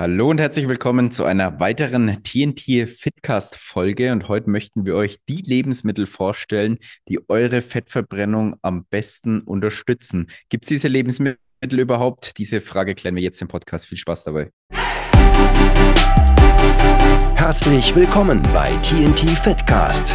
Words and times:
Hallo 0.00 0.30
und 0.30 0.38
herzlich 0.38 0.68
willkommen 0.68 1.10
zu 1.10 1.24
einer 1.24 1.58
weiteren 1.58 2.22
TNT 2.22 2.88
Fitcast 2.88 3.56
Folge. 3.56 4.12
Und 4.12 4.28
heute 4.28 4.48
möchten 4.48 4.86
wir 4.86 4.94
euch 4.94 5.18
die 5.28 5.42
Lebensmittel 5.44 6.06
vorstellen, 6.06 6.78
die 7.08 7.18
eure 7.28 7.62
Fettverbrennung 7.62 8.54
am 8.62 8.84
besten 8.84 9.40
unterstützen. 9.40 10.30
Gibt 10.50 10.66
es 10.66 10.68
diese 10.68 10.86
Lebensmittel 10.86 11.80
überhaupt? 11.80 12.38
Diese 12.38 12.60
Frage 12.60 12.94
klären 12.94 13.16
wir 13.16 13.24
jetzt 13.24 13.42
im 13.42 13.48
Podcast. 13.48 13.88
Viel 13.88 13.98
Spaß 13.98 14.22
dabei. 14.22 14.52
Herzlich 17.34 17.96
willkommen 17.96 18.40
bei 18.54 18.70
TNT 18.82 19.30
Fitcast, 19.30 20.14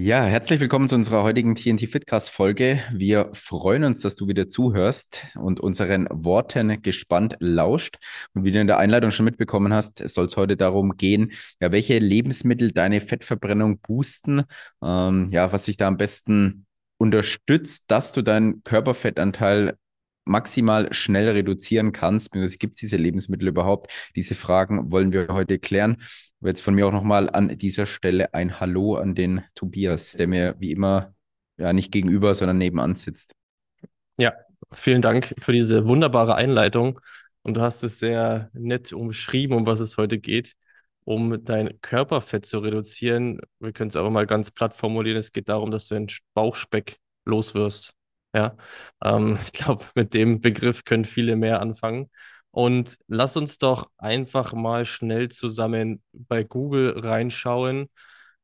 Ja, 0.00 0.22
herzlich 0.22 0.60
willkommen 0.60 0.88
zu 0.88 0.94
unserer 0.94 1.24
heutigen 1.24 1.56
TNT 1.56 1.88
Fitcast 1.88 2.30
Folge. 2.30 2.80
Wir 2.92 3.30
freuen 3.32 3.82
uns, 3.82 4.00
dass 4.00 4.14
du 4.14 4.28
wieder 4.28 4.48
zuhörst 4.48 5.26
und 5.34 5.58
unseren 5.58 6.06
Worten 6.12 6.82
gespannt 6.82 7.34
lauscht. 7.40 7.98
Und 8.32 8.44
wie 8.44 8.52
du 8.52 8.60
in 8.60 8.68
der 8.68 8.78
Einleitung 8.78 9.10
schon 9.10 9.24
mitbekommen 9.24 9.72
hast, 9.72 10.08
soll 10.08 10.26
es 10.26 10.36
heute 10.36 10.56
darum 10.56 10.96
gehen, 10.96 11.32
ja, 11.60 11.72
welche 11.72 11.98
Lebensmittel 11.98 12.70
deine 12.70 13.00
Fettverbrennung 13.00 13.80
boosten, 13.80 14.44
ähm, 14.84 15.30
ja, 15.30 15.52
was 15.52 15.64
sich 15.64 15.76
da 15.76 15.88
am 15.88 15.96
besten 15.96 16.66
unterstützt, 16.98 17.86
dass 17.88 18.12
du 18.12 18.22
deinen 18.22 18.62
Körperfettanteil 18.62 19.74
maximal 20.28 20.92
schnell 20.92 21.28
reduzieren 21.30 21.92
kannst. 21.92 22.32
Gibt 22.32 22.74
es 22.74 22.80
diese 22.80 22.96
Lebensmittel 22.96 23.48
überhaupt? 23.48 23.90
Diese 24.14 24.34
Fragen 24.34 24.90
wollen 24.92 25.12
wir 25.12 25.28
heute 25.28 25.58
klären. 25.58 25.96
Jetzt 26.40 26.60
von 26.60 26.74
mir 26.74 26.86
auch 26.86 26.92
nochmal 26.92 27.28
an 27.30 27.48
dieser 27.58 27.86
Stelle 27.86 28.32
ein 28.34 28.60
Hallo 28.60 28.94
an 28.94 29.14
den 29.14 29.42
Tobias, 29.54 30.12
der 30.12 30.28
mir 30.28 30.54
wie 30.58 30.70
immer 30.70 31.12
ja 31.56 31.72
nicht 31.72 31.90
gegenüber, 31.90 32.34
sondern 32.34 32.58
nebenan 32.58 32.94
sitzt. 32.94 33.32
Ja, 34.16 34.34
vielen 34.72 35.02
Dank 35.02 35.34
für 35.40 35.52
diese 35.52 35.86
wunderbare 35.86 36.36
Einleitung. 36.36 37.00
Und 37.42 37.56
du 37.56 37.60
hast 37.60 37.82
es 37.82 37.98
sehr 37.98 38.50
nett 38.52 38.92
umschrieben, 38.92 39.56
um 39.56 39.66
was 39.66 39.80
es 39.80 39.96
heute 39.96 40.18
geht, 40.18 40.54
um 41.04 41.42
dein 41.44 41.80
Körperfett 41.80 42.44
zu 42.46 42.58
reduzieren. 42.58 43.40
Wir 43.58 43.72
können 43.72 43.88
es 43.88 43.96
aber 43.96 44.10
mal 44.10 44.26
ganz 44.26 44.50
platt 44.50 44.76
formulieren. 44.76 45.16
Es 45.16 45.32
geht 45.32 45.48
darum, 45.48 45.70
dass 45.70 45.88
du 45.88 45.94
den 45.94 46.08
Bauchspeck 46.34 46.98
loswirst. 47.24 47.94
Ja, 48.38 48.56
ähm, 49.02 49.38
ich 49.44 49.52
glaube, 49.52 49.84
mit 49.94 50.14
dem 50.14 50.40
Begriff 50.40 50.84
können 50.84 51.04
viele 51.04 51.34
mehr 51.36 51.60
anfangen. 51.60 52.08
Und 52.50 52.98
lass 53.08 53.36
uns 53.36 53.58
doch 53.58 53.90
einfach 53.98 54.52
mal 54.52 54.84
schnell 54.86 55.28
zusammen 55.28 56.02
bei 56.12 56.44
Google 56.44 56.98
reinschauen, 56.98 57.90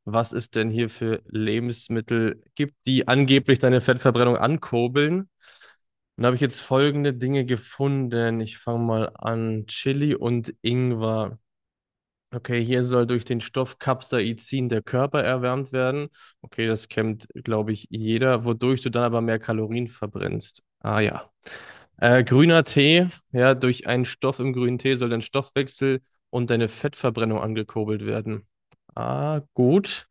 was 0.05 0.33
es 0.33 0.51
denn 0.51 0.71
hier 0.71 0.91
für 0.91 1.23
Lebensmittel 1.29 2.43
gibt, 2.55 2.75
die 2.87 3.09
angeblich 3.09 3.59
deine 3.61 3.81
Fettverbrennung 3.81 4.37
ankurbeln. 4.37 5.21
Und 6.17 6.23
da 6.23 6.27
habe 6.27 6.37
ich 6.37 6.43
jetzt 6.43 6.61
folgende 6.61 7.15
Dinge 7.15 7.47
gefunden. 7.47 8.41
Ich 8.41 8.59
fange 8.59 8.81
mal 8.85 9.13
an. 9.17 9.67
Chili 9.69 10.15
und 10.17 10.55
Ingwer. 10.63 11.39
Okay, 12.35 12.65
hier 12.65 12.85
soll 12.85 13.07
durch 13.07 13.25
den 13.25 13.41
Stoff 13.41 13.79
Capsaicin 13.79 14.69
der 14.69 14.83
Körper 14.83 15.23
erwärmt 15.23 15.73
werden. 15.73 16.09
Okay, 16.43 16.67
das 16.67 16.89
kennt, 16.89 17.29
glaube 17.35 17.73
ich, 17.73 17.87
jeder, 17.91 18.45
wodurch 18.45 18.81
du 18.81 18.91
dann 18.91 19.05
aber 19.05 19.21
mehr 19.21 19.39
Kalorien 19.39 19.87
verbrennst. 19.87 20.63
Ah 20.81 20.99
ja. 21.01 21.31
Äh, 21.99 22.25
grüner 22.25 22.65
Tee, 22.65 23.07
ja, 23.31 23.55
durch 23.55 23.87
einen 23.87 24.05
Stoff 24.05 24.41
im 24.41 24.53
grünen 24.53 24.79
Tee 24.79 24.97
soll 24.97 25.11
dein 25.11 25.23
Stoffwechsel 25.23 26.01
und 26.31 26.51
deine 26.51 26.69
Fettverbrennung 26.69 27.41
angekurbelt 27.41 28.05
werden. 28.05 28.49
Ah, 28.97 29.43
gut. 29.55 30.09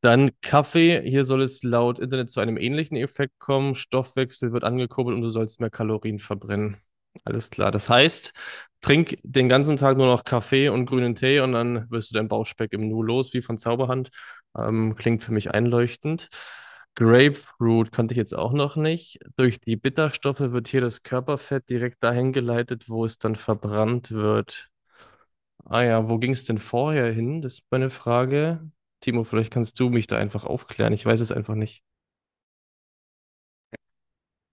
Dann 0.00 0.30
Kaffee, 0.42 1.02
hier 1.08 1.24
soll 1.24 1.42
es 1.42 1.62
laut 1.64 1.98
Internet 1.98 2.30
zu 2.30 2.40
einem 2.40 2.56
ähnlichen 2.56 2.96
Effekt 2.96 3.38
kommen. 3.40 3.74
Stoffwechsel 3.74 4.52
wird 4.52 4.64
angekurbelt 4.64 5.16
und 5.16 5.22
du 5.22 5.30
sollst 5.30 5.60
mehr 5.60 5.70
Kalorien 5.70 6.20
verbrennen. 6.20 6.76
Alles 7.24 7.50
klar. 7.50 7.70
Das 7.70 7.88
heißt, 7.88 8.32
trink 8.80 9.18
den 9.22 9.48
ganzen 9.48 9.76
Tag 9.76 9.96
nur 9.96 10.06
noch 10.06 10.24
Kaffee 10.24 10.68
und 10.68 10.86
grünen 10.86 11.14
Tee 11.14 11.40
und 11.40 11.52
dann 11.52 11.90
wirst 11.90 12.10
du 12.10 12.14
dein 12.14 12.28
Bauchspeck 12.28 12.72
im 12.72 12.88
Nu 12.88 13.02
los, 13.02 13.32
wie 13.34 13.42
von 13.42 13.58
Zauberhand. 13.58 14.10
Ähm, 14.56 14.96
klingt 14.96 15.22
für 15.22 15.32
mich 15.32 15.50
einleuchtend. 15.52 16.28
Grapefruit 16.94 17.90
kannte 17.92 18.12
ich 18.12 18.18
jetzt 18.18 18.34
auch 18.34 18.52
noch 18.52 18.76
nicht. 18.76 19.18
Durch 19.36 19.60
die 19.60 19.76
Bitterstoffe 19.76 20.40
wird 20.40 20.68
hier 20.68 20.80
das 20.82 21.02
Körperfett 21.02 21.68
direkt 21.70 22.02
dahin 22.04 22.32
geleitet, 22.32 22.88
wo 22.88 23.04
es 23.04 23.18
dann 23.18 23.36
verbrannt 23.36 24.10
wird. 24.10 24.68
Ah 25.64 25.82
ja, 25.82 26.08
wo 26.08 26.18
ging 26.18 26.32
es 26.32 26.44
denn 26.44 26.58
vorher 26.58 27.12
hin? 27.12 27.42
Das 27.42 27.54
ist 27.54 27.64
meine 27.70 27.90
Frage. 27.90 28.70
Timo, 29.00 29.24
vielleicht 29.24 29.52
kannst 29.52 29.78
du 29.80 29.90
mich 29.90 30.06
da 30.06 30.16
einfach 30.18 30.44
aufklären. 30.44 30.92
Ich 30.92 31.06
weiß 31.06 31.20
es 31.20 31.32
einfach 31.32 31.54
nicht. 31.54 31.82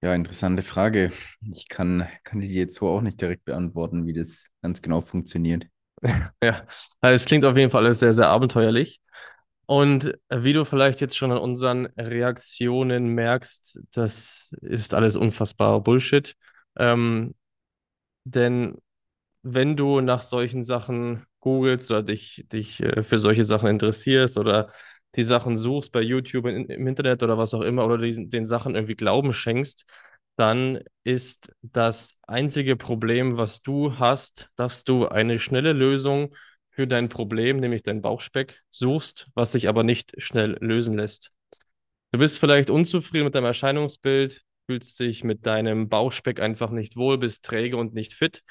Ja, 0.01 0.13
interessante 0.15 0.61
Frage. 0.63 1.11
Ich 1.41 1.67
kann, 1.67 2.07
kann 2.23 2.39
die 2.39 2.47
jetzt 2.47 2.75
so 2.75 2.87
auch 2.87 3.01
nicht 3.01 3.19
direkt 3.19 3.43
beantworten, 3.45 4.05
wie 4.05 4.13
das 4.13 4.45
ganz 4.61 4.81
genau 4.81 5.01
funktioniert. 5.01 5.65
Ja, 6.41 6.65
also 7.01 7.15
es 7.15 7.25
klingt 7.25 7.43
auf 7.43 7.57
jeden 7.57 7.69
Fall 7.71 7.83
alles 7.85 7.99
sehr, 7.99 8.13
sehr 8.13 8.29
abenteuerlich. 8.29 9.01
Und 9.65 10.17
wie 10.29 10.53
du 10.53 10.63
vielleicht 10.65 11.01
jetzt 11.01 11.17
schon 11.17 11.31
an 11.33 11.37
unseren 11.39 11.87
Reaktionen 11.97 13.09
merkst, 13.09 13.81
das 13.93 14.55
ist 14.61 14.93
alles 14.93 15.17
unfassbarer 15.17 15.81
Bullshit. 15.81 16.35
Ähm, 16.77 17.35
denn 18.25 18.77
wenn 19.43 19.77
du 19.77 20.01
nach 20.01 20.23
solchen 20.23 20.63
Sachen 20.63 21.25
googelst 21.41 21.91
oder 21.91 22.03
dich, 22.03 22.45
dich 22.51 22.81
äh, 22.81 23.03
für 23.03 23.19
solche 23.19 23.45
Sachen 23.45 23.69
interessierst 23.69 24.37
oder 24.37 24.71
die 25.15 25.23
Sachen 25.23 25.57
suchst 25.57 25.91
bei 25.91 26.01
YouTube 26.01 26.45
in, 26.45 26.65
im 26.65 26.87
Internet 26.87 27.23
oder 27.23 27.37
was 27.37 27.53
auch 27.53 27.61
immer 27.61 27.85
oder 27.85 27.97
die, 27.97 28.29
den 28.29 28.45
Sachen 28.45 28.75
irgendwie 28.75 28.95
Glauben 28.95 29.33
schenkst, 29.33 29.85
dann 30.35 30.79
ist 31.03 31.51
das 31.61 32.15
einzige 32.27 32.75
Problem, 32.75 33.37
was 33.37 33.61
du 33.61 33.99
hast, 33.99 34.49
dass 34.55 34.83
du 34.83 35.07
eine 35.07 35.39
schnelle 35.39 35.73
Lösung 35.73 36.33
für 36.69 36.87
dein 36.87 37.09
Problem, 37.09 37.57
nämlich 37.57 37.83
dein 37.83 38.01
Bauchspeck, 38.01 38.61
suchst, 38.69 39.27
was 39.33 39.51
sich 39.51 39.67
aber 39.67 39.83
nicht 39.83 40.13
schnell 40.17 40.57
lösen 40.61 40.95
lässt. 40.95 41.31
Du 42.11 42.19
bist 42.19 42.39
vielleicht 42.39 42.69
unzufrieden 42.69 43.25
mit 43.25 43.35
deinem 43.35 43.45
Erscheinungsbild, 43.45 44.43
fühlst 44.65 44.99
dich 44.99 45.23
mit 45.23 45.45
deinem 45.45 45.89
Bauchspeck 45.89 46.39
einfach 46.39 46.69
nicht 46.69 46.95
wohl, 46.95 47.17
bist 47.17 47.43
träge 47.43 47.75
und 47.75 47.93
nicht 47.93 48.13
fit. 48.13 48.43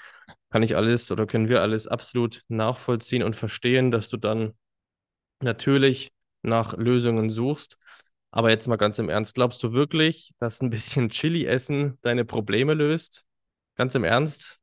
Kann 0.51 0.63
ich 0.63 0.77
alles 0.77 1.11
oder 1.11 1.27
können 1.27 1.49
wir 1.49 1.63
alles 1.63 1.87
absolut 1.87 2.43
nachvollziehen 2.49 3.23
und 3.23 3.35
verstehen, 3.35 3.91
dass 3.91 4.11
du 4.11 4.17
dann 4.19 4.53
natürlich 5.41 6.13
nach 6.43 6.77
Lösungen 6.77 7.31
suchst. 7.31 7.79
Aber 8.31 8.51
jetzt 8.51 8.69
mal 8.69 8.77
ganz 8.77 8.99
im 8.99 9.09
Ernst, 9.09 9.35
glaubst 9.35 9.63
du 9.63 9.73
wirklich, 9.73 10.33
dass 10.39 10.61
ein 10.61 10.71
bisschen 10.71 11.09
Chili 11.11 11.47
essen 11.47 11.99
deine 12.03 12.25
Probleme 12.25 12.75
löst? 12.75 13.25
Ganz 13.77 13.95
im 13.95 14.05
Ernst? 14.05 14.59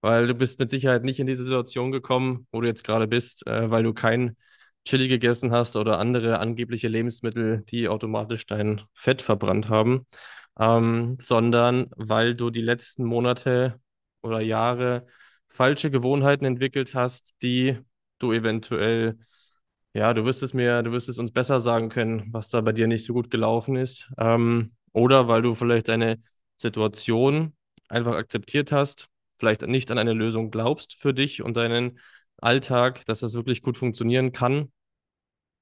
Weil 0.00 0.26
du 0.26 0.34
bist 0.34 0.58
mit 0.58 0.70
Sicherheit 0.70 1.04
nicht 1.04 1.20
in 1.20 1.26
diese 1.26 1.44
Situation 1.44 1.92
gekommen, 1.92 2.46
wo 2.52 2.60
du 2.60 2.66
jetzt 2.66 2.84
gerade 2.84 3.06
bist, 3.06 3.46
äh, 3.46 3.70
weil 3.70 3.84
du 3.84 3.94
kein 3.94 4.36
Chili 4.84 5.08
gegessen 5.08 5.52
hast 5.52 5.76
oder 5.76 5.98
andere 5.98 6.38
angebliche 6.40 6.88
Lebensmittel, 6.88 7.62
die 7.68 7.88
automatisch 7.88 8.46
dein 8.46 8.82
Fett 8.94 9.22
verbrannt 9.22 9.68
haben, 9.68 10.06
ähm, 10.58 11.16
sondern 11.20 11.86
weil 11.96 12.34
du 12.34 12.50
die 12.50 12.62
letzten 12.62 13.04
Monate 13.04 13.80
oder 14.22 14.40
Jahre 14.40 15.06
falsche 15.48 15.90
Gewohnheiten 15.90 16.44
entwickelt 16.44 16.94
hast, 16.94 17.34
die 17.42 17.78
du 18.18 18.32
eventuell 18.32 19.18
ja, 19.94 20.14
du 20.14 20.24
wirst 20.24 20.42
es 20.42 20.54
mir, 20.54 20.82
du 20.82 20.92
wirst 20.92 21.08
es 21.08 21.18
uns 21.18 21.32
besser 21.32 21.60
sagen 21.60 21.88
können, 21.88 22.32
was 22.32 22.48
da 22.50 22.60
bei 22.60 22.72
dir 22.72 22.86
nicht 22.86 23.04
so 23.04 23.12
gut 23.12 23.30
gelaufen 23.30 23.76
ist. 23.76 24.10
Ähm, 24.18 24.72
oder 24.92 25.28
weil 25.28 25.42
du 25.42 25.54
vielleicht 25.54 25.90
eine 25.90 26.18
Situation 26.56 27.54
einfach 27.88 28.14
akzeptiert 28.14 28.72
hast, 28.72 29.08
vielleicht 29.38 29.62
nicht 29.62 29.90
an 29.90 29.98
eine 29.98 30.12
Lösung 30.14 30.50
glaubst 30.50 30.94
für 30.94 31.12
dich 31.12 31.42
und 31.42 31.56
deinen 31.56 31.98
Alltag, 32.38 33.04
dass 33.06 33.20
das 33.20 33.34
wirklich 33.34 33.62
gut 33.62 33.76
funktionieren 33.76 34.32
kann. 34.32 34.72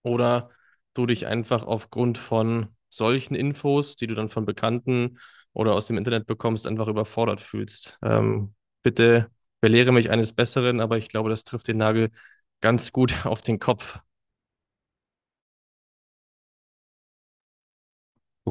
Oder 0.02 0.50
du 0.94 1.06
dich 1.06 1.26
einfach 1.26 1.62
aufgrund 1.64 2.18
von 2.18 2.68
solchen 2.88 3.34
Infos, 3.34 3.96
die 3.96 4.06
du 4.06 4.14
dann 4.14 4.28
von 4.28 4.44
Bekannten 4.46 5.18
oder 5.52 5.74
aus 5.74 5.86
dem 5.86 5.98
Internet 5.98 6.26
bekommst, 6.26 6.66
einfach 6.66 6.88
überfordert 6.88 7.40
fühlst. 7.40 7.98
Ähm, 8.02 8.54
bitte 8.82 9.30
belehre 9.60 9.92
mich 9.92 10.10
eines 10.10 10.32
Besseren, 10.32 10.80
aber 10.80 10.98
ich 10.98 11.08
glaube, 11.08 11.30
das 11.30 11.44
trifft 11.44 11.68
den 11.68 11.76
Nagel 11.78 12.10
ganz 12.60 12.92
gut 12.92 13.14
auf 13.26 13.42
den 13.42 13.58
Kopf. 13.58 13.98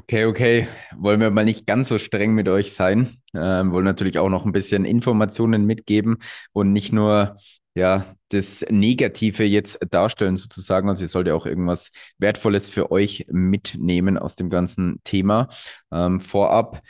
Okay, 0.01 0.25
okay. 0.25 0.68
Wollen 0.98 1.19
wir 1.19 1.30
mal 1.30 1.44
nicht 1.44 1.68
ganz 1.68 1.90
so 1.90 1.98
streng 1.98 2.34
mit 2.34 2.48
euch 2.48 2.72
sein. 2.74 3.18
Ähm, 3.34 3.72
wollen 3.74 3.84
natürlich 3.84 4.18
auch 4.18 4.30
noch 4.30 4.46
ein 4.46 4.54
bisschen 4.54 4.86
Informationen 4.86 5.66
mitgeben 5.66 6.18
und 6.54 6.72
nicht 6.72 6.94
nur 6.94 7.38
ja, 7.75 8.06
das 8.30 8.66
Negative 8.69 9.44
jetzt 9.44 9.78
darstellen 9.92 10.38
sozusagen. 10.38 10.88
Also 10.90 11.04
ihr 11.04 11.10
sollt 11.10 11.28
ja 11.28 11.34
auch 11.36 11.46
irgendwas 11.46 11.90
Wertvolles 12.18 12.69
für 12.69 12.92
euch 12.92 13.25
mitnehmen 13.30 14.18
aus 14.18 14.36
dem 14.36 14.50
ganzen 14.50 15.01
Thema. 15.04 15.50
Ähm, 15.92 16.22
vorab 16.22 16.81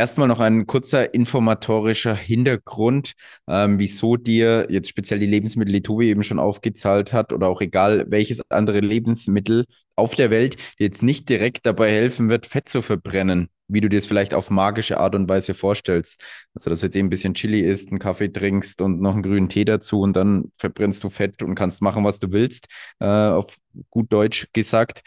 Erstmal 0.00 0.28
noch 0.28 0.40
ein 0.40 0.66
kurzer 0.66 1.12
informatorischer 1.12 2.14
Hintergrund, 2.14 3.12
ähm, 3.46 3.78
wieso 3.78 4.16
dir 4.16 4.66
jetzt 4.70 4.88
speziell 4.88 5.20
die 5.20 5.26
Lebensmittel, 5.26 5.74
die 5.74 5.82
Tobi 5.82 6.08
eben 6.08 6.22
schon 6.22 6.38
aufgezahlt 6.38 7.12
hat, 7.12 7.34
oder 7.34 7.48
auch 7.48 7.60
egal 7.60 8.06
welches 8.08 8.40
andere 8.50 8.80
Lebensmittel 8.80 9.66
auf 9.96 10.14
der 10.14 10.30
Welt, 10.30 10.56
jetzt 10.78 11.02
nicht 11.02 11.28
direkt 11.28 11.66
dabei 11.66 11.90
helfen 11.90 12.30
wird, 12.30 12.46
Fett 12.46 12.70
zu 12.70 12.80
verbrennen, 12.80 13.50
wie 13.68 13.82
du 13.82 13.90
dir 13.90 13.98
es 13.98 14.06
vielleicht 14.06 14.32
auf 14.32 14.48
magische 14.48 14.98
Art 14.98 15.14
und 15.14 15.28
Weise 15.28 15.52
vorstellst. 15.52 16.24
Also, 16.54 16.70
dass 16.70 16.80
du 16.80 16.86
jetzt 16.86 16.96
eben 16.96 17.08
ein 17.08 17.10
bisschen 17.10 17.34
Chili 17.34 17.60
isst, 17.60 17.90
einen 17.90 17.98
Kaffee 17.98 18.32
trinkst 18.32 18.80
und 18.80 19.02
noch 19.02 19.12
einen 19.12 19.22
grünen 19.22 19.50
Tee 19.50 19.66
dazu 19.66 20.00
und 20.00 20.14
dann 20.14 20.50
verbrennst 20.56 21.04
du 21.04 21.10
Fett 21.10 21.42
und 21.42 21.56
kannst 21.56 21.82
machen, 21.82 22.04
was 22.04 22.20
du 22.20 22.32
willst, 22.32 22.68
äh, 23.00 23.04
auf 23.04 23.54
gut 23.90 24.10
Deutsch 24.10 24.46
gesagt 24.54 25.02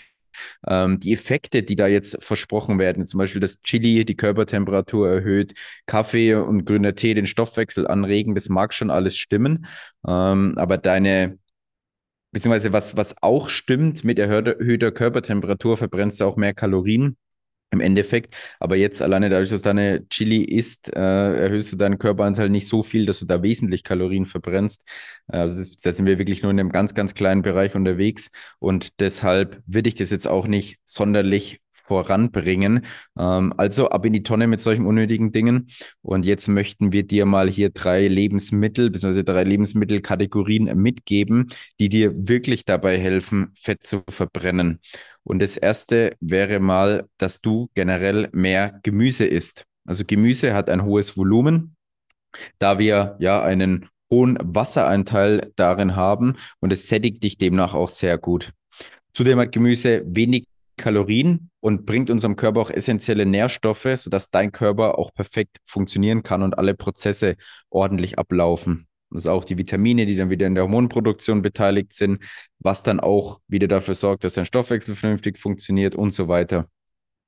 ähm, 0.67 0.99
die 0.99 1.13
Effekte, 1.13 1.63
die 1.63 1.75
da 1.75 1.87
jetzt 1.87 2.23
versprochen 2.23 2.79
werden, 2.79 3.05
zum 3.05 3.17
Beispiel, 3.17 3.41
dass 3.41 3.61
Chili 3.61 4.05
die 4.05 4.15
Körpertemperatur 4.15 5.09
erhöht, 5.09 5.53
Kaffee 5.85 6.35
und 6.35 6.65
grüner 6.65 6.95
Tee 6.95 7.13
den 7.13 7.27
Stoffwechsel 7.27 7.87
anregen, 7.87 8.35
das 8.35 8.49
mag 8.49 8.73
schon 8.73 8.89
alles 8.89 9.17
stimmen. 9.17 9.65
Ähm, 10.07 10.53
aber 10.57 10.77
deine 10.77 11.37
beziehungsweise 12.31 12.73
was, 12.73 12.97
was 12.97 13.15
auch 13.21 13.47
stimmt, 13.49 14.03
mit 14.03 14.19
erhöhter 14.19 14.91
Körpertemperatur 14.91 15.77
verbrennst 15.77 16.19
du 16.19 16.25
auch 16.25 16.35
mehr 16.35 16.53
Kalorien 16.53 17.15
im 17.73 17.81
Endeffekt. 17.81 18.35
Aber 18.59 18.77
jetzt 18.77 19.01
alleine 19.01 19.29
dadurch, 19.29 19.49
dass 19.49 19.63
deine 19.63 20.07
Chili 20.07 20.43
isst, 20.43 20.89
äh, 20.95 20.99
erhöhst 20.99 21.73
du 21.73 21.75
deinen 21.75 21.97
Körperanteil 21.97 22.49
nicht 22.49 22.67
so 22.67 22.83
viel, 22.83 23.05
dass 23.05 23.19
du 23.19 23.25
da 23.25 23.41
wesentlich 23.43 23.83
Kalorien 23.83 24.25
verbrennst. 24.25 24.87
Äh, 25.27 25.45
das 25.45 25.57
ist, 25.57 25.85
da 25.85 25.91
sind 25.91 26.05
wir 26.05 26.19
wirklich 26.19 26.43
nur 26.43 26.51
in 26.51 26.59
einem 26.59 26.69
ganz, 26.69 26.93
ganz 26.93 27.15
kleinen 27.15 27.41
Bereich 27.41 27.75
unterwegs. 27.75 28.29
Und 28.59 28.99
deshalb 28.99 29.61
würde 29.65 29.89
ich 29.89 29.95
das 29.95 30.11
jetzt 30.11 30.27
auch 30.27 30.47
nicht 30.47 30.77
sonderlich 30.85 31.59
voranbringen. 31.83 32.85
Ähm, 33.17 33.53
also 33.57 33.89
ab 33.89 34.05
in 34.05 34.13
die 34.13 34.23
Tonne 34.23 34.47
mit 34.47 34.61
solchen 34.61 34.85
unnötigen 34.85 35.31
Dingen. 35.31 35.69
Und 36.01 36.25
jetzt 36.25 36.47
möchten 36.47 36.91
wir 36.91 37.05
dir 37.05 37.25
mal 37.25 37.49
hier 37.49 37.69
drei 37.69 38.07
Lebensmittel 38.07 38.89
bzw. 38.89 39.23
drei 39.23 39.43
Lebensmittelkategorien 39.43 40.75
mitgeben, 40.75 41.49
die 41.79 41.89
dir 41.89 42.11
wirklich 42.27 42.65
dabei 42.65 42.97
helfen, 42.97 43.51
Fett 43.55 43.85
zu 43.85 44.03
verbrennen. 44.09 44.79
Und 45.23 45.41
das 45.41 45.57
erste 45.57 46.15
wäre 46.19 46.59
mal, 46.59 47.07
dass 47.17 47.41
du 47.41 47.69
generell 47.75 48.29
mehr 48.33 48.79
Gemüse 48.83 49.25
isst. 49.25 49.65
Also 49.85 50.03
Gemüse 50.05 50.53
hat 50.53 50.69
ein 50.69 50.83
hohes 50.83 51.17
Volumen, 51.17 51.75
da 52.59 52.79
wir 52.79 53.15
ja 53.19 53.41
einen 53.41 53.89
hohen 54.11 54.37
Wassereinteil 54.41 55.51
darin 55.55 55.95
haben 55.95 56.35
und 56.59 56.71
es 56.71 56.87
sättigt 56.87 57.23
dich 57.23 57.37
demnach 57.37 57.73
auch 57.73 57.89
sehr 57.89 58.17
gut. 58.17 58.51
Zudem 59.13 59.39
hat 59.39 59.51
Gemüse 59.51 60.03
wenig 60.05 60.45
Kalorien 60.83 61.49
und 61.61 61.85
bringt 61.85 62.11
unserem 62.11 62.35
Körper 62.35 62.59
auch 62.59 62.69
essentielle 62.69 63.25
Nährstoffe, 63.25 63.87
sodass 63.95 64.29
dein 64.29 64.51
Körper 64.51 64.97
auch 64.99 65.13
perfekt 65.13 65.59
funktionieren 65.63 66.23
kann 66.23 66.43
und 66.43 66.57
alle 66.57 66.73
Prozesse 66.73 67.37
ordentlich 67.69 68.19
ablaufen. 68.19 68.87
Also 69.09 69.31
auch 69.31 69.45
die 69.45 69.57
Vitamine, 69.57 70.05
die 70.05 70.17
dann 70.17 70.29
wieder 70.29 70.45
in 70.45 70.55
der 70.55 70.65
Hormonproduktion 70.65 71.41
beteiligt 71.41 71.93
sind, 71.93 72.21
was 72.59 72.83
dann 72.83 72.99
auch 72.99 73.39
wieder 73.47 73.69
dafür 73.69 73.95
sorgt, 73.95 74.25
dass 74.25 74.33
dein 74.33 74.45
Stoffwechsel 74.45 74.95
vernünftig 74.95 75.39
funktioniert 75.39 75.95
und 75.95 76.11
so 76.11 76.27
weiter. 76.27 76.67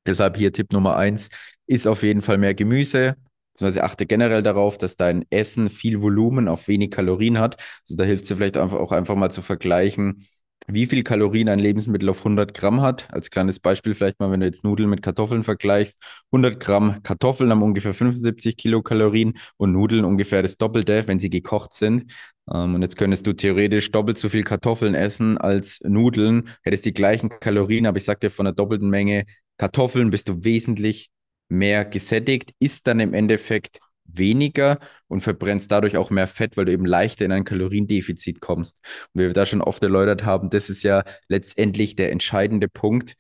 Deshalb 0.06 0.36
hier 0.36 0.52
Tipp 0.52 0.74
Nummer 0.74 0.98
eins 0.98 1.30
ist 1.66 1.88
auf 1.88 2.04
jeden 2.04 2.22
Fall 2.22 2.38
mehr 2.38 2.56
Gemüse. 2.56 3.16
Beziehungsweise 3.54 3.86
achte 3.86 4.06
generell 4.06 4.44
darauf, 4.44 4.78
dass 4.78 4.98
dein 4.98 5.24
Essen 5.30 5.70
viel 5.70 6.02
Volumen 6.02 6.50
auf 6.50 6.68
wenig 6.68 6.92
Kalorien 6.92 7.40
hat. 7.40 7.56
Also 7.84 7.96
da 7.96 8.04
hilft 8.04 8.24
es 8.24 8.28
dir 8.28 8.36
vielleicht 8.36 8.58
einfach 8.58 8.80
auch 8.80 8.92
einfach 8.92 9.16
mal 9.16 9.32
zu 9.32 9.42
vergleichen, 9.42 10.28
wie 10.68 10.88
viel 10.88 11.04
Kalorien 11.04 11.50
ein 11.50 11.60
Lebensmittel 11.60 12.10
auf 12.10 12.20
100 12.20 12.54
Gramm 12.54 12.82
hat. 12.82 13.08
Als 13.14 13.30
kleines 13.30 13.60
Beispiel 13.60 13.96
vielleicht 13.96 14.20
mal, 14.20 14.32
wenn 14.32 14.40
du 14.40 14.46
jetzt 14.46 14.64
Nudeln 14.64 14.90
mit 14.90 15.02
Kartoffeln 15.02 15.44
vergleichst. 15.44 16.00
100 16.32 16.60
Gramm 16.60 17.02
Kartoffeln 17.04 17.52
haben 17.52 17.64
ungefähr 17.64 17.94
75 17.94 18.58
Kilokalorien 18.58 19.34
und 19.58 19.72
Nudeln 19.72 20.06
ungefähr 20.06 20.42
das 20.42 20.58
Doppelte, 20.58 21.08
wenn 21.08 21.20
sie 21.20 21.30
gekocht 21.30 21.74
sind. 21.74 22.12
Ähm, 22.52 22.76
und 22.76 22.82
jetzt 22.82 22.98
könntest 22.98 23.28
du 23.28 23.34
theoretisch 23.34 23.92
doppelt 23.92 24.18
so 24.18 24.30
viel 24.30 24.44
Kartoffeln 24.44 24.96
essen 24.96 25.38
als 25.38 25.82
Nudeln, 25.84 26.50
hättest 26.64 26.86
die 26.86 26.94
gleichen 26.94 27.30
Kalorien, 27.30 27.86
aber 27.86 27.98
ich 27.98 28.04
sag 28.04 28.20
dir, 28.20 28.32
von 28.32 28.46
der 28.46 28.54
doppelten 28.54 28.90
Menge 28.90 29.26
Kartoffeln 29.58 30.10
bist 30.10 30.28
du 30.30 30.44
wesentlich 30.44 31.10
mehr 31.48 31.86
gesättigt, 31.86 32.54
ist 32.60 32.88
dann 32.88 33.00
im 33.00 33.14
Endeffekt 33.14 33.80
weniger 34.06 34.80
und 35.08 35.22
verbrennst 35.22 35.72
dadurch 35.72 35.98
auch 35.98 36.10
mehr 36.10 36.28
Fett, 36.28 36.58
weil 36.58 36.66
du 36.66 36.72
eben 36.72 36.86
leichter 36.86 37.26
in 37.26 37.32
ein 37.32 37.44
Kaloriendefizit 37.44 38.40
kommst. 38.42 38.80
Und 39.14 39.22
wie 39.22 39.26
wir 39.26 39.34
da 39.34 39.46
schon 39.46 39.62
oft 39.62 39.84
erläutert 39.84 40.26
haben, 40.26 40.50
das 40.50 40.70
ist 40.70 40.84
ja 40.84 41.04
letztendlich 41.28 41.96
der 41.96 42.12
entscheidende 42.12 42.68
Punkt, 42.68 43.16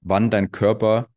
wann 0.00 0.30
dein 0.30 0.50
Körper 0.50 1.08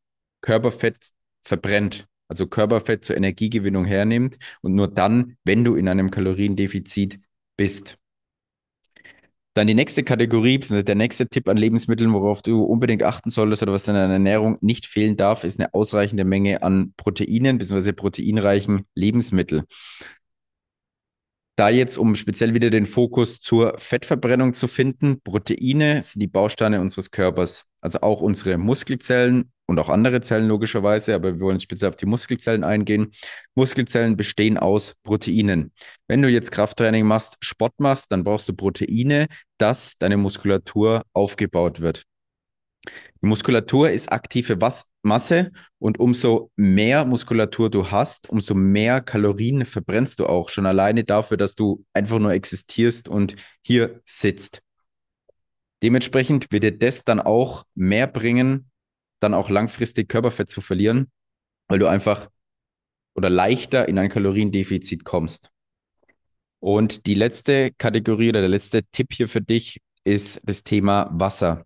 Körperfett 0.42 1.12
verbrennt, 1.44 2.08
also 2.28 2.48
Körperfett 2.48 3.06
zur 3.06 3.16
Energiegewinnung 3.18 3.86
hernimmt 3.86 4.38
und 4.62 4.76
nur 4.76 4.88
dann, 4.88 5.38
wenn 5.44 5.64
du 5.64 5.76
in 5.76 5.88
einem 5.88 6.12
Kaloriendefizit 6.12 7.20
bist. 7.58 7.98
Dann 9.54 9.68
die 9.68 9.74
nächste 9.74 10.04
Kategorie, 10.04 10.60
der 10.60 10.96
nächste 10.96 11.28
Tipp 11.28 11.50
an 11.50 11.58
Lebensmitteln, 11.58 12.14
worauf 12.14 12.42
du 12.42 12.64
unbedingt 12.64 13.04
achten 13.04 13.30
solltest 13.30 13.62
oder 13.64 13.74
was 13.74 13.86
in 13.86 13.96
deiner 13.96 14.14
Ernährung 14.14 14.58
nicht 14.62 14.86
fehlen 14.86 15.18
darf, 15.18 15.44
ist 15.44 15.60
eine 15.60 15.74
ausreichende 15.74 16.24
Menge 16.24 16.64
an 16.64 16.94
Proteinen 16.96 17.58
bzw. 17.58 17.92
proteinreichen 17.92 18.86
Lebensmitteln. 18.96 19.64
Da 21.62 21.70
jetzt, 21.70 22.00
um 22.00 22.16
speziell 22.16 22.56
wieder 22.56 22.72
den 22.72 22.88
Fokus 22.88 23.40
zur 23.40 23.78
Fettverbrennung 23.78 24.56
zu 24.56 24.68
finden, 24.68 25.22
Proteine 25.22 26.02
sind 26.02 26.20
die 26.20 26.28
Bausteine 26.28 26.82
unseres 26.82 27.12
Körpers. 27.12 27.66
Also 27.82 28.02
auch 28.02 28.22
unsere 28.22 28.58
Muskelzellen 28.58 29.52
und 29.68 29.78
auch 29.78 29.90
andere 29.90 30.22
Zellen 30.22 30.48
logischerweise, 30.48 31.14
aber 31.14 31.36
wir 31.36 31.40
wollen 31.40 31.58
jetzt 31.58 31.66
speziell 31.66 31.92
auf 31.92 31.98
die 31.98 32.08
Muskelzellen 32.08 32.64
eingehen. 32.64 33.12
Muskelzellen 33.54 34.18
bestehen 34.18 34.58
aus 34.58 34.96
Proteinen. 35.04 35.72
Wenn 36.08 36.24
du 36.24 36.30
jetzt 36.30 36.52
Krafttraining 36.52 37.06
machst, 37.06 37.38
Sport 37.42 37.80
machst, 37.80 38.12
dann 38.12 38.24
brauchst 38.24 38.50
du 38.50 38.54
Proteine, 38.54 39.28
dass 39.60 40.00
deine 40.00 40.18
Muskulatur 40.18 41.04
aufgebaut 41.14 41.80
wird. 41.80 42.08
Die 42.86 43.28
Muskulatur 43.28 43.92
ist 43.92 44.12
aktive 44.12 44.60
Was 44.60 44.86
Masse 45.04 45.52
und 45.80 46.00
umso 46.00 46.52
mehr 46.56 47.06
Muskulatur 47.06 47.70
du 47.70 47.92
hast, 47.92 48.30
umso 48.30 48.56
mehr 48.56 49.02
Kalorien 49.02 49.66
verbrennst 49.66 50.20
du 50.20 50.26
auch. 50.26 50.50
Schon 50.50 50.66
alleine 50.66 51.04
dafür, 51.04 51.38
dass 51.38 51.56
du 51.56 51.86
einfach 51.94 52.20
nur 52.20 52.32
existierst 52.34 53.08
und 53.08 53.36
hier 53.66 54.02
sitzt. 54.06 54.62
Dementsprechend 55.84 56.52
wird 56.52 56.64
dir 56.64 56.78
das 56.78 57.04
dann 57.04 57.20
auch 57.20 57.66
mehr 57.76 58.08
bringen, 58.08 58.70
dann 59.20 59.34
auch 59.34 59.50
langfristig 59.50 60.10
Körperfett 60.10 60.50
zu 60.50 60.62
verlieren, 60.62 61.12
weil 61.68 61.80
du 61.80 61.88
einfach 61.88 62.30
oder 63.16 63.30
leichter 63.30 63.88
in 63.88 63.98
ein 63.98 64.10
Kaloriendefizit 64.10 65.04
kommst. 65.04 65.52
Und 66.60 67.08
die 67.08 67.16
letzte 67.16 67.72
Kategorie 67.72 68.30
oder 68.30 68.42
der 68.42 68.50
letzte 68.50 68.84
Tipp 68.92 69.14
hier 69.14 69.28
für 69.28 69.42
dich 69.42 69.82
ist 70.04 70.42
das 70.44 70.64
Thema 70.64 71.10
Wasser. 71.12 71.66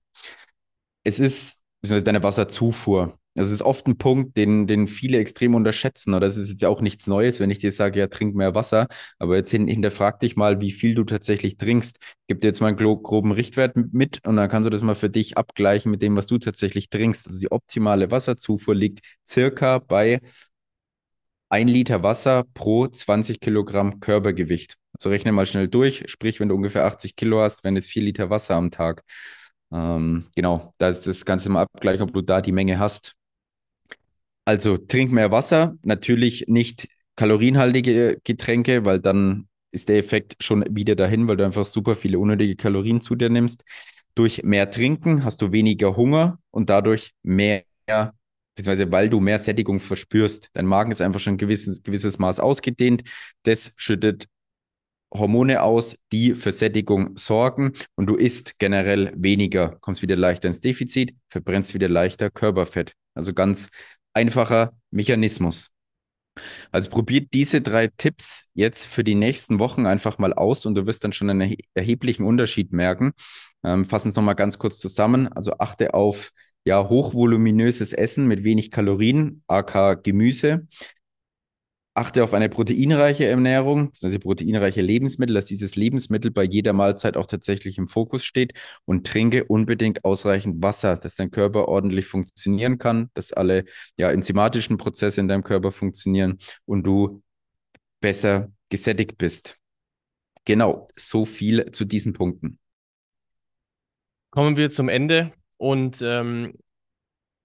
Es 1.05 1.19
ist 1.19 1.61
deine 1.81 2.23
Wasserzufuhr. 2.23 3.17
Das 3.35 3.51
ist 3.51 3.61
oft 3.61 3.85
ein 3.85 3.97
Punkt, 3.97 4.37
den, 4.37 4.65
den 4.65 4.87
viele 4.87 5.19
extrem 5.19 5.55
unterschätzen. 5.55 6.13
Oder 6.13 6.25
es 6.25 6.37
ist 6.37 6.49
jetzt 6.49 6.65
auch 6.65 6.81
nichts 6.81 7.05
Neues, 7.05 7.39
wenn 7.39 7.51
ich 7.51 7.59
dir 7.59 7.71
sage, 7.71 7.99
ja, 7.99 8.07
trink 8.07 8.33
mehr 8.33 8.55
Wasser. 8.55 8.87
Aber 9.19 9.35
jetzt 9.35 9.51
hinterfrag 9.51 10.19
dich 10.21 10.35
mal, 10.37 10.61
wie 10.61 10.71
viel 10.71 10.95
du 10.95 11.03
tatsächlich 11.03 11.57
trinkst. 11.57 11.99
Gib 12.27 12.41
dir 12.41 12.47
jetzt 12.47 12.61
mal 12.61 12.69
einen 12.69 12.77
groben 12.77 13.31
Richtwert 13.33 13.75
mit 13.75 14.25
und 14.25 14.37
dann 14.37 14.49
kannst 14.49 14.65
du 14.65 14.71
das 14.71 14.81
mal 14.81 14.95
für 14.95 15.09
dich 15.09 15.37
abgleichen 15.37 15.91
mit 15.91 16.01
dem, 16.01 16.17
was 16.17 16.27
du 16.27 16.39
tatsächlich 16.39 16.89
trinkst. 16.89 17.27
Also 17.27 17.39
die 17.39 17.51
optimale 17.51 18.09
Wasserzufuhr 18.09 18.73
liegt 18.73 19.01
circa 19.27 19.79
bei 19.79 20.21
1 21.49 21.69
Liter 21.71 22.03
Wasser 22.03 22.45
pro 22.53 22.87
20 22.87 23.39
Kilogramm 23.41 23.99
Körpergewicht. 23.99 24.75
Also 24.93 25.09
rechne 25.09 25.31
mal 25.33 25.45
schnell 25.45 25.67
durch. 25.67 26.03
Sprich, 26.07 26.39
wenn 26.39 26.49
du 26.49 26.55
ungefähr 26.55 26.85
80 26.85 27.15
Kilo 27.15 27.41
hast, 27.41 27.63
wenn 27.63 27.77
es 27.77 27.87
4 27.87 28.03
Liter 28.03 28.29
Wasser 28.29 28.55
am 28.55 28.71
Tag. 28.71 29.03
Ähm, 29.75 30.25
genau, 30.35 30.73
da 30.77 30.87
ist 30.87 31.05
das 31.05 31.25
Ganze 31.25 31.49
mal 31.49 31.63
abgleichen, 31.63 32.03
ob 32.03 32.13
du 32.13 32.21
da 32.21 32.41
die 32.41 32.53
Menge 32.53 32.79
hast. 32.79 33.13
Also 34.45 34.77
trink 34.77 35.11
mehr 35.11 35.31
Wasser, 35.31 35.75
natürlich 35.83 36.45
nicht 36.47 36.87
kalorienhaltige 37.15 38.19
Getränke, 38.23 38.85
weil 38.85 38.99
dann 38.99 39.47
ist 39.71 39.89
der 39.89 39.97
Effekt 39.97 40.35
schon 40.39 40.63
wieder 40.69 40.95
dahin, 40.95 41.27
weil 41.27 41.35
du 41.35 41.43
einfach 41.43 41.65
super 41.65 41.95
viele 41.95 42.19
unnötige 42.19 42.55
Kalorien 42.55 43.01
zu 43.01 43.15
dir 43.15 43.29
nimmst. 43.29 43.65
Durch 44.13 44.43
mehr 44.43 44.71
Trinken 44.71 45.25
hast 45.25 45.41
du 45.41 45.51
weniger 45.51 45.97
Hunger 45.97 46.39
und 46.51 46.69
dadurch 46.69 47.11
mehr, 47.23 47.63
beziehungsweise 48.55 48.91
weil 48.91 49.09
du 49.09 49.19
mehr 49.19 49.39
Sättigung 49.39 49.81
verspürst. 49.81 50.49
Dein 50.53 50.67
Magen 50.67 50.91
ist 50.91 51.01
einfach 51.01 51.19
schon 51.19 51.33
ein 51.33 51.37
gewisses, 51.37 51.83
gewisses 51.83 52.17
Maß 52.17 52.39
ausgedehnt. 52.39 53.03
Das 53.43 53.73
schüttet 53.75 54.27
Hormone 55.17 55.61
aus, 55.61 55.97
die 56.11 56.35
für 56.35 56.51
Sättigung 56.51 57.15
sorgen 57.17 57.73
und 57.95 58.07
du 58.07 58.15
isst 58.15 58.59
generell 58.59 59.13
weniger, 59.15 59.77
kommst 59.81 60.01
wieder 60.01 60.15
leichter 60.15 60.47
ins 60.47 60.61
Defizit, 60.61 61.15
verbrennst 61.29 61.73
wieder 61.73 61.89
leichter 61.89 62.29
Körperfett. 62.29 62.93
Also 63.13 63.33
ganz 63.33 63.69
einfacher 64.13 64.73
Mechanismus. 64.91 65.69
Also 66.71 66.89
probiert 66.89 67.29
diese 67.33 67.61
drei 67.61 67.87
Tipps 67.87 68.45
jetzt 68.53 68.85
für 68.85 69.03
die 69.03 69.15
nächsten 69.15 69.59
Wochen 69.59 69.85
einfach 69.85 70.17
mal 70.17 70.33
aus 70.33 70.65
und 70.65 70.75
du 70.75 70.85
wirst 70.85 71.03
dann 71.03 71.13
schon 71.13 71.29
einen 71.29 71.55
erheblichen 71.73 72.25
Unterschied 72.25 72.73
merken. 72.73 73.13
Ähm, 73.63 73.85
fassen 73.85 74.09
es 74.09 74.15
nochmal 74.15 74.35
ganz 74.35 74.59
kurz 74.59 74.79
zusammen. 74.79 75.27
Also 75.29 75.53
achte 75.59 75.93
auf 75.93 76.31
ja, 76.65 76.89
hochvoluminöses 76.89 77.93
Essen 77.93 78.27
mit 78.27 78.43
wenig 78.43 78.71
Kalorien, 78.71 79.43
aka 79.47 79.93
Gemüse. 79.93 80.67
Achte 81.97 82.25
auf 82.25 82.33
eine 82.33 82.49
proteinreiche 82.49 83.25
Ernährung, 83.25 83.89
also 84.03 84.19
proteinreiche 84.19 84.81
Lebensmittel, 84.81 85.33
dass 85.33 85.45
dieses 85.45 85.77
Lebensmittel 85.77 86.29
bei 86.29 86.43
jeder 86.43 86.73
Mahlzeit 86.73 87.15
auch 87.15 87.25
tatsächlich 87.25 87.77
im 87.77 87.87
Fokus 87.87 88.25
steht 88.25 88.53
und 88.83 89.07
trinke 89.07 89.45
unbedingt 89.45 90.03
ausreichend 90.03 90.61
Wasser, 90.61 90.97
dass 90.97 91.15
dein 91.15 91.31
Körper 91.31 91.69
ordentlich 91.69 92.05
funktionieren 92.05 92.79
kann, 92.79 93.11
dass 93.13 93.31
alle 93.31 93.63
ja, 93.95 94.11
enzymatischen 94.11 94.75
Prozesse 94.75 95.21
in 95.21 95.29
deinem 95.29 95.43
Körper 95.43 95.71
funktionieren 95.71 96.39
und 96.65 96.83
du 96.83 97.23
besser 98.01 98.51
gesättigt 98.67 99.17
bist. 99.17 99.57
Genau, 100.43 100.89
so 100.97 101.23
viel 101.23 101.71
zu 101.71 101.85
diesen 101.85 102.11
Punkten. 102.11 102.59
Kommen 104.31 104.57
wir 104.57 104.69
zum 104.69 104.89
Ende 104.89 105.31
und 105.57 106.01
ähm, 106.01 106.55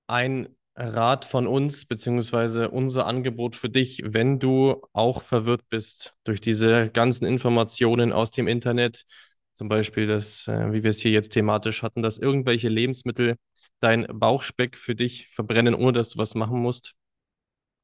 ein 0.08 0.48
Rat 0.80 1.24
von 1.26 1.46
uns, 1.46 1.84
beziehungsweise 1.84 2.70
unser 2.70 3.06
Angebot 3.06 3.54
für 3.56 3.68
dich, 3.68 4.02
wenn 4.04 4.38
du 4.38 4.82
auch 4.92 5.22
verwirrt 5.22 5.68
bist 5.68 6.14
durch 6.24 6.40
diese 6.40 6.88
ganzen 6.90 7.26
Informationen 7.26 8.12
aus 8.12 8.30
dem 8.30 8.48
Internet, 8.48 9.04
zum 9.52 9.68
Beispiel 9.68 10.06
das, 10.06 10.48
äh, 10.48 10.72
wie 10.72 10.82
wir 10.82 10.90
es 10.90 11.00
hier 11.00 11.10
jetzt 11.10 11.30
thematisch 11.30 11.82
hatten, 11.82 12.02
dass 12.02 12.18
irgendwelche 12.18 12.68
Lebensmittel 12.68 13.36
dein 13.80 14.06
Bauchspeck 14.10 14.76
für 14.76 14.94
dich 14.94 15.28
verbrennen, 15.34 15.74
ohne 15.74 15.92
dass 15.92 16.10
du 16.10 16.18
was 16.18 16.34
machen 16.34 16.60
musst, 16.60 16.94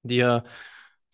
dir 0.03 0.45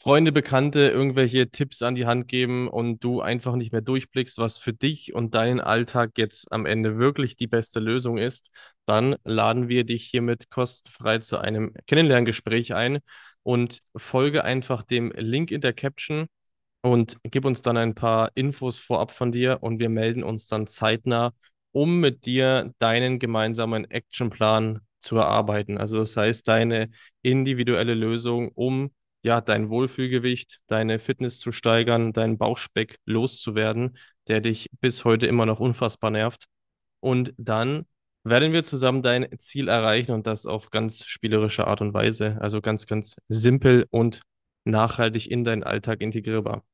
Freunde, 0.02 0.32
Bekannte 0.32 0.88
irgendwelche 0.88 1.48
Tipps 1.52 1.80
an 1.80 1.94
die 1.94 2.06
Hand 2.06 2.26
geben 2.26 2.66
und 2.66 3.04
du 3.04 3.20
einfach 3.20 3.54
nicht 3.54 3.70
mehr 3.70 3.82
durchblickst, 3.82 4.36
was 4.38 4.58
für 4.58 4.72
dich 4.72 5.14
und 5.14 5.36
deinen 5.36 5.60
Alltag 5.60 6.18
jetzt 6.18 6.50
am 6.50 6.66
Ende 6.66 6.98
wirklich 6.98 7.36
die 7.36 7.46
beste 7.46 7.78
Lösung 7.78 8.18
ist, 8.18 8.50
dann 8.84 9.14
laden 9.22 9.68
wir 9.68 9.84
dich 9.84 10.04
hiermit 10.06 10.50
kostenfrei 10.50 11.18
zu 11.18 11.38
einem 11.38 11.72
Kennenlerngespräch 11.86 12.74
ein 12.74 12.98
und 13.44 13.80
folge 13.94 14.42
einfach 14.42 14.82
dem 14.82 15.12
Link 15.12 15.52
in 15.52 15.60
der 15.60 15.72
Caption 15.72 16.26
und 16.80 17.18
gib 17.22 17.44
uns 17.44 17.62
dann 17.62 17.76
ein 17.76 17.94
paar 17.94 18.32
Infos 18.34 18.78
vorab 18.78 19.12
von 19.12 19.30
dir 19.30 19.58
und 19.60 19.78
wir 19.78 19.88
melden 19.88 20.24
uns 20.24 20.48
dann 20.48 20.66
zeitnah, 20.66 21.32
um 21.70 22.00
mit 22.00 22.26
dir 22.26 22.72
deinen 22.78 23.20
gemeinsamen 23.20 23.88
Actionplan 23.88 24.80
zu 24.98 25.16
erarbeiten. 25.16 25.78
Also 25.78 25.98
das 25.98 26.16
heißt, 26.16 26.48
deine 26.48 26.90
individuelle 27.22 27.94
Lösung, 27.94 28.50
um 28.56 28.90
ja, 29.22 29.40
dein 29.40 29.70
Wohlfühlgewicht, 29.70 30.60
deine 30.66 30.98
Fitness 30.98 31.38
zu 31.38 31.52
steigern, 31.52 32.12
deinen 32.12 32.38
Bauchspeck 32.38 32.98
loszuwerden, 33.06 33.96
der 34.28 34.40
dich 34.40 34.68
bis 34.80 35.04
heute 35.04 35.26
immer 35.26 35.46
noch 35.46 35.60
unfassbar 35.60 36.10
nervt. 36.10 36.46
Und 37.00 37.34
dann 37.36 37.86
werden 38.24 38.52
wir 38.52 38.62
zusammen 38.62 39.02
dein 39.02 39.26
Ziel 39.38 39.68
erreichen 39.68 40.12
und 40.12 40.26
das 40.26 40.46
auf 40.46 40.70
ganz 40.70 41.04
spielerische 41.04 41.66
Art 41.66 41.80
und 41.80 41.94
Weise. 41.94 42.38
Also 42.40 42.60
ganz, 42.60 42.86
ganz 42.86 43.16
simpel 43.28 43.86
und 43.90 44.22
nachhaltig 44.64 45.30
in 45.30 45.44
deinen 45.44 45.64
Alltag 45.64 46.00
integrierbar. 46.00 46.64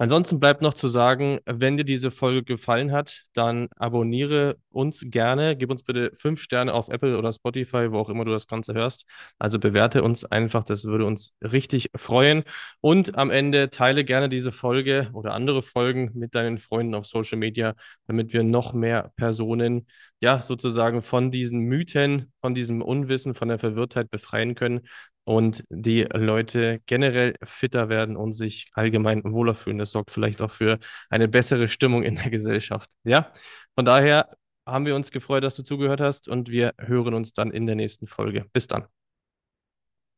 Ansonsten 0.00 0.38
bleibt 0.38 0.62
noch 0.62 0.74
zu 0.74 0.86
sagen, 0.86 1.40
wenn 1.44 1.76
dir 1.76 1.84
diese 1.84 2.12
Folge 2.12 2.44
gefallen 2.44 2.92
hat, 2.92 3.24
dann 3.34 3.68
abonniere 3.76 4.56
uns 4.70 5.04
gerne. 5.08 5.56
Gib 5.56 5.70
uns 5.70 5.82
bitte 5.82 6.12
fünf 6.16 6.40
Sterne 6.40 6.72
auf 6.72 6.88
Apple 6.88 7.18
oder 7.18 7.32
Spotify, 7.32 7.90
wo 7.90 7.98
auch 7.98 8.08
immer 8.08 8.24
du 8.24 8.30
das 8.30 8.46
Ganze 8.46 8.74
hörst. 8.74 9.06
Also 9.40 9.58
bewerte 9.58 10.04
uns 10.04 10.24
einfach, 10.24 10.62
das 10.62 10.84
würde 10.84 11.04
uns 11.04 11.34
richtig 11.42 11.90
freuen. 11.96 12.44
Und 12.80 13.16
am 13.18 13.30
Ende 13.30 13.70
teile 13.70 14.04
gerne 14.04 14.28
diese 14.28 14.52
Folge 14.52 15.10
oder 15.14 15.34
andere 15.34 15.62
Folgen 15.62 16.12
mit 16.14 16.34
deinen 16.36 16.58
Freunden 16.58 16.94
auf 16.94 17.06
Social 17.06 17.38
Media, 17.38 17.74
damit 18.06 18.32
wir 18.32 18.44
noch 18.44 18.72
mehr 18.72 19.10
Personen, 19.16 19.88
ja, 20.20 20.42
sozusagen 20.42 21.02
von 21.02 21.32
diesen 21.32 21.60
Mythen, 21.60 22.32
von 22.40 22.54
diesem 22.54 22.82
Unwissen, 22.82 23.34
von 23.34 23.48
der 23.48 23.58
Verwirrtheit 23.58 24.10
befreien 24.10 24.54
können 24.54 24.82
und 25.28 25.62
die 25.68 26.04
Leute 26.14 26.80
generell 26.86 27.34
fitter 27.44 27.90
werden 27.90 28.16
und 28.16 28.32
sich 28.32 28.70
allgemein 28.72 29.22
wohler 29.24 29.54
fühlen. 29.54 29.76
Das 29.76 29.90
sorgt 29.90 30.10
vielleicht 30.10 30.40
auch 30.40 30.50
für 30.50 30.78
eine 31.10 31.28
bessere 31.28 31.68
Stimmung 31.68 32.02
in 32.02 32.16
der 32.16 32.30
Gesellschaft. 32.30 32.88
Ja, 33.04 33.30
von 33.74 33.84
daher 33.84 34.30
haben 34.64 34.86
wir 34.86 34.96
uns 34.96 35.10
gefreut, 35.10 35.44
dass 35.44 35.56
du 35.56 35.62
zugehört 35.62 36.00
hast 36.00 36.28
und 36.28 36.48
wir 36.48 36.72
hören 36.78 37.12
uns 37.12 37.34
dann 37.34 37.50
in 37.50 37.66
der 37.66 37.76
nächsten 37.76 38.06
Folge. 38.06 38.46
Bis 38.54 38.68
dann. 38.68 38.86